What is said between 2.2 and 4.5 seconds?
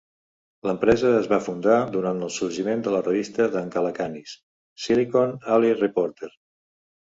el sorgiment de la revista d'en Calacanis